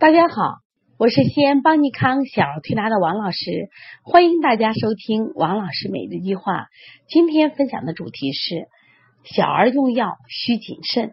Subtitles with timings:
[0.00, 0.60] 大家好，
[0.96, 3.68] 我是西安邦尼康小儿推拿的王老师，
[4.02, 6.68] 欢迎大家收听王老师每日一句话。
[7.06, 8.66] 今天分享的主题是
[9.24, 11.12] 小儿用药需谨慎。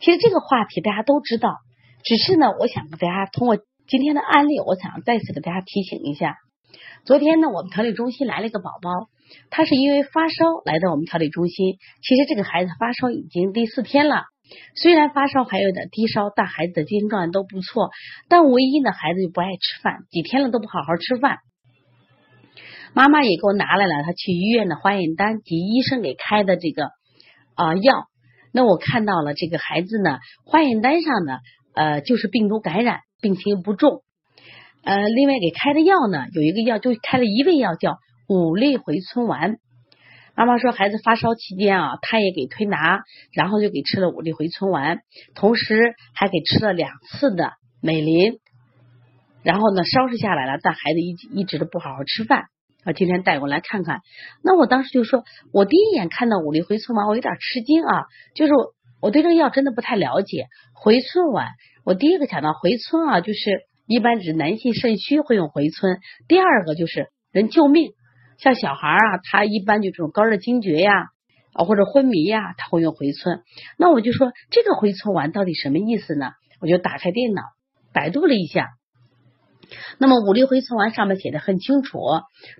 [0.00, 1.56] 其实这个话题大家都知道，
[2.04, 3.56] 只是呢，我想给大家通过
[3.86, 6.36] 今天的案例，我想再次给大家提醒一下。
[7.06, 9.08] 昨天呢，我们调理中心来了一个宝宝，
[9.48, 11.78] 他是因为发烧来到我们调理中心。
[12.02, 14.24] 其实这个孩子发烧已经第四天了。
[14.74, 17.90] 虽然发烧还有点低烧，但孩子的精神状态都不错。
[18.28, 21.38] 但唯一呢，孩子就不爱吃饭，几天了都不好好吃饭。
[22.94, 26.84] 妈妈也给我拿来了他去医院的化验单及医生给开的这个
[27.54, 28.06] 啊药。
[28.52, 31.38] 那我看到了这个孩子呢，化验单上呢，
[31.74, 34.02] 呃，就是病毒感染，病情不重。
[34.82, 39.56] 呃，另外给开的药呢，有一个药就开了一味药，叫五类回春丸。
[40.38, 43.00] 妈妈说，孩子发烧期间啊，他也给推拿，
[43.32, 45.00] 然后就给吃了五粒回春丸，
[45.34, 48.38] 同时还给吃了两次的美林。
[49.42, 52.44] 然后呢，烧是下来了，但孩子一一直都不好好吃饭。
[52.84, 53.98] 啊，今天带过来看看。
[54.44, 58.04] 那我当时就说，我第一眼看到五粒回春丸，我有点吃惊啊，
[58.36, 58.52] 就是
[59.00, 60.46] 我对这个药真的不太了解。
[60.72, 61.48] 回春丸，
[61.84, 63.40] 我第一个想到回春啊，就是
[63.88, 67.90] 一般指男性肾虚会用回春，第二个就是人救命。
[68.38, 70.92] 像小孩啊，他一般就这种高热惊厥呀，
[71.52, 73.42] 啊或者昏迷呀，他会用回春。
[73.76, 76.30] 那我就说这个回春丸到底什么意思呢？
[76.60, 77.42] 我就打开电脑
[77.92, 78.68] 百度了一下。
[79.98, 81.98] 那么五粒回春丸上面写的很清楚，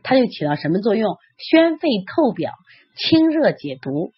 [0.03, 1.17] 它就起到什么作用？
[1.39, 2.53] 宣肺透表、
[2.97, 4.11] 清热解毒，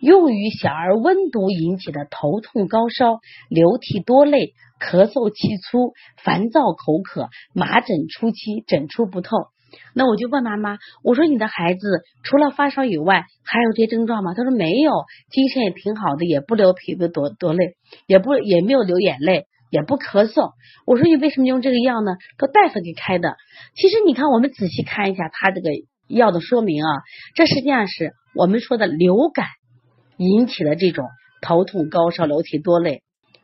[0.00, 5.92] 用于小儿温毒引起的头痛、高烧、流涕多泪、咳嗽气粗、
[6.24, 9.51] 烦躁口渴、麻疹初期、疹出不透。
[9.94, 11.86] 那我就问妈妈，我说你的孩子
[12.22, 14.34] 除了发烧以外，还有这些症状吗？
[14.34, 14.92] 他说没有，
[15.30, 20.52] 精神也挺好的，也不流鼻子多多泪，也不也没有流眼泪，也不咳嗽。
[20.86, 22.12] 我说你为什么用这个药呢？
[22.38, 23.36] 说大夫给开的。
[23.74, 25.70] 其实你看，我们仔细看一下他这个
[26.08, 26.90] 药的说明啊，
[27.34, 29.46] 这实际上是我们说的流感
[30.16, 31.06] 引起的这种
[31.40, 33.02] 头痛、高烧、流涕多泪。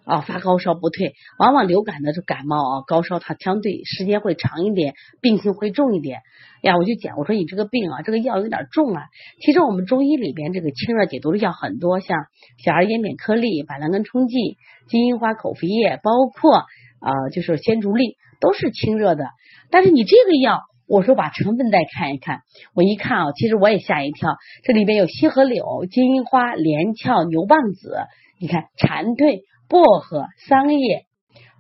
[0.09, 6.23] 啊，发高烧不退，往往流感的是感冒啊，高烧它相对时间会长一点，病情会重一点。
[6.63, 9.03] 呀，我就讲，我说你这个病啊，这个药有点重啊。
[9.43, 12.17] 其实我们中医里边这个清热解毒的药很多，像
[12.65, 14.57] 小儿咽扁颗粒、板蓝根冲剂、
[14.89, 19.27] 金银花口服液，包括啊，就是鲜竹沥，都是清热的。
[19.71, 22.41] 但是你这个药，我说把成分再看一看，
[22.75, 27.99] 我一看啊，其实我也吓一跳，这里边有西河柳、金银花、连翘、牛蒡子，
[28.41, 29.43] 你看蝉蜕。
[29.69, 31.05] 薄荷、桑叶、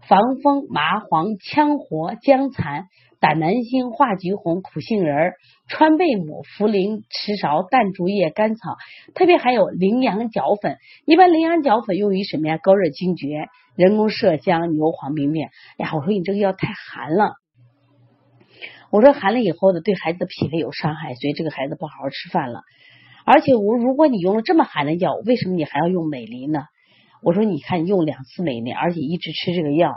[0.08, 2.86] 防风、麻黄、羌活、姜蚕、
[3.20, 5.32] 胆南星、化橘红、苦杏仁、
[5.68, 8.76] 川贝母、茯苓、赤芍、淡竹叶、甘草，
[9.14, 10.78] 特别还有羚羊角粉。
[11.04, 12.58] 一般羚羊角粉用于什么呀？
[12.62, 15.50] 高热惊厥、人工麝香、牛黄病变。
[15.76, 17.34] 呀，我说你这个药太寒了。
[18.90, 22.62] 我说寒了以后呢，对孩子的脾胃有伤害，所以这个孩子不好好吃饭了。
[23.26, 26.62] 而且我如果你用了这么寒的药，为什么你还要用美林呢？
[27.22, 29.92] 我说，你看，用两次美林，而且一直吃这个药，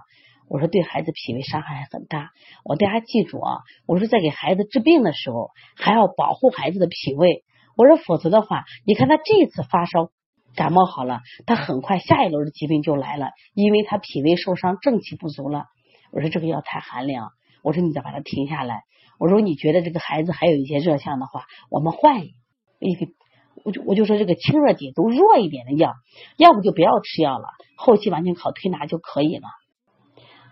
[0.50, 2.32] 我说对孩子脾胃伤害很大。
[2.64, 7.44] 我大家记住啊，我说在给孩子治病的时候，还要保护孩子的脾胃。
[7.78, 10.09] 我说否则的话，你看他这次发烧
[10.56, 15.66] 感冒好了，他很快下一轮的疾病就来了，因为他脾胃受伤，正气不足了。
[16.12, 17.30] 我说这个药太寒凉，
[17.64, 18.82] 我说你再把它停下来。
[19.20, 22.22] 我说你觉得这个孩子还有一些热象的话，我们换
[22.80, 23.08] 一个。
[23.63, 25.94] 我就我就说这个清热解毒弱一点的药，
[26.38, 27.45] 要不就不要吃药了，
[27.78, 29.44] 后期完全靠推拿就可以了。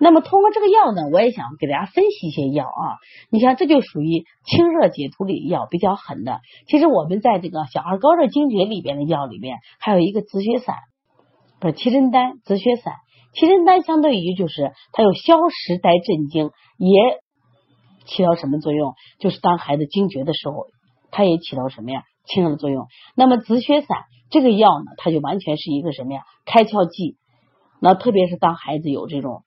[0.01, 2.95] 那么通过这个药呢，我也想给大家分析一些药啊。
[3.29, 6.39] 你像这就属于清热解毒里药比较狠的。
[6.67, 10.77] 其实我们在这个小儿高热惊厥里边的药里面，还有一个止血散，
[11.59, 12.93] 不是七珍丹止血散。
[13.33, 17.19] 七珍丹相对于就是它有消食带镇惊，也
[18.05, 18.93] 起到什么作用？
[19.19, 20.67] 就是当孩子惊厥的时候，
[21.11, 22.03] 它也起到什么呀？
[22.29, 23.97] 清热的作用，那么止血散
[24.29, 26.21] 这个药呢，它就完全是一个什么呀？
[26.45, 27.17] 开窍剂。
[27.81, 29.43] 那特别是当孩子有这种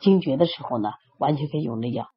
[0.00, 2.08] 惊厥的时候呢，完全可以用的药。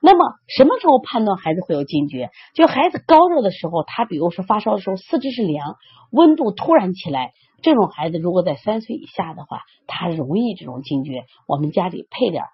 [0.00, 2.30] 那么什么时候判断孩子会有惊厥？
[2.54, 5.76] 就孩子高热的时候，他比如说发烧的时候，四肢是凉，
[6.12, 7.32] 温度突然起来，
[7.62, 11.24] 这种孩子如果在三岁以下的话，他容易这种惊厥。
[11.48, 12.44] 我们家里配点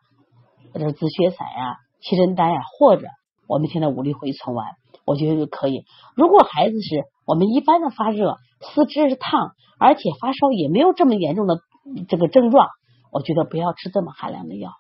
[0.73, 3.07] 这个止血散呀、七珍丹呀，或者
[3.49, 4.69] 我们现在五粒回春丸。
[5.05, 5.85] 我觉得就可以。
[6.15, 11.61] 如果孩子是我们一般的发热，四肢是烫，而且发烧也没有这么严重的
[12.09, 12.69] 这个症状，
[13.11, 14.73] 我觉得不要吃这么寒凉的药。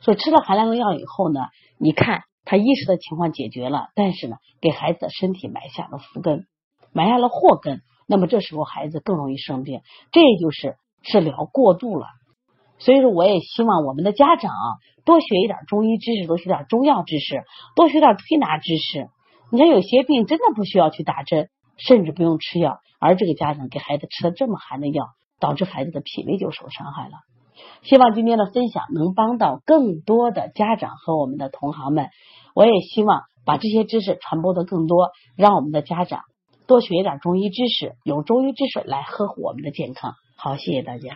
[0.00, 1.40] 所以吃了寒凉的药以后呢，
[1.78, 6.46] 你看他一时的情况解决了，但是呢，给孩子的身体埋下了伏根，
[6.92, 7.82] 埋下了祸根。
[8.08, 12.06] 那么这时候孩子更容易生病，这就是治疗过度了。
[12.78, 14.50] 所以说，我也希望我们的家长
[15.04, 17.44] 多学一点中医知识，多学点中药知识，
[17.76, 19.08] 多学点推拿知识。
[19.52, 25.08] 你看，有些病真的不需要去打针，甚至不用吃药，而这个家长给孩子吃了这么寒的药，
[25.38, 27.12] 导致孩子的脾胃就受伤害了。
[27.82, 32.08] 希望今天的分享能帮到更多的家长和我们的同行们。
[32.54, 36.22] 我也希望把这些知识传播的更多，让我们的家长
[36.66, 40.14] 多学一点中医知识，用中医知识来呵护我们的健康。
[40.34, 41.10] 好，谢谢大家。